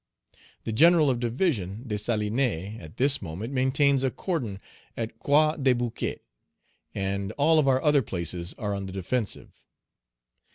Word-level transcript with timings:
The 0.63 0.71
General 0.71 1.11
of 1.11 1.19
Division, 1.19 1.83
Dessalines, 1.85 2.81
at 2.81 2.97
this 2.97 3.21
moment 3.21 3.53
maintains 3.53 4.01
a 4.01 4.09
cordon 4.09 4.59
at 4.97 5.19
Croix 5.19 5.57
des 5.57 5.73
Bouquets; 5.75 6.25
and 6.95 7.31
all 7.33 7.59
our 7.69 7.79
other 7.83 8.01
places 8.01 8.55
are 8.57 8.73
on 8.73 8.87
the 8.87 8.93
defensive. 8.93 9.63